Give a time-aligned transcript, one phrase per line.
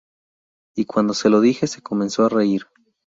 [0.75, 2.63] Y cuando se lo dije, se comenzó a reír"".